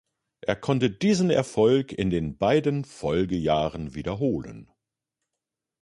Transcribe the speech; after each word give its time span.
Er 0.39 0.55
konnte 0.55 0.89
diesen 0.89 1.29
Erfolg 1.29 1.91
in 1.93 2.09
den 2.09 2.35
beiden 2.39 2.85
Folgejahren 2.85 3.93
wiederholen. 3.93 4.71